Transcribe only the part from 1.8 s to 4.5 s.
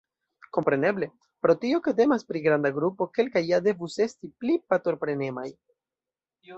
ke temas pri granda grupo, kelkaj ja devus esti